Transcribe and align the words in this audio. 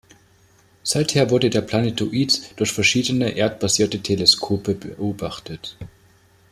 Seither 0.81 1.29
wurde 1.29 1.51
der 1.51 1.61
Planetoid 1.61 2.59
durch 2.59 2.71
verschiedene 2.71 3.35
erdbasierte 3.35 4.01
Teleskope 4.01 4.73
beobachtet. 4.73 5.77